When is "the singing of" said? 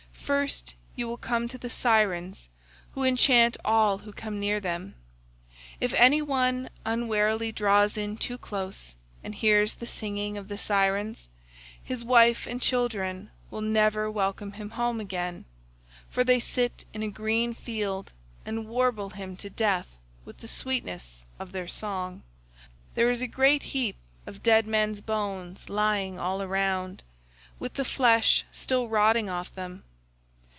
9.73-10.47